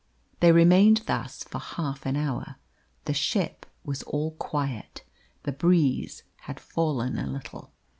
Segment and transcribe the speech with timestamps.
[0.39, 2.55] They remained thus for half an hour.
[3.05, 5.03] The ship was all quiet.
[5.43, 7.71] The breeze had fallen a little.